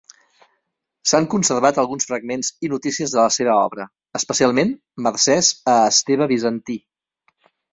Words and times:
S'han 1.09 1.25
conservat 1.33 1.79
alguns 1.83 2.09
fragments 2.11 2.49
i 2.67 2.71
notícies 2.73 3.13
de 3.17 3.19
la 3.21 3.27
seva 3.37 3.59
obra, 3.67 3.87
especialment 4.21 4.73
mercès 5.09 5.53
a 5.75 5.77
Esteve 5.95 6.29
Bizantí. 6.33 6.79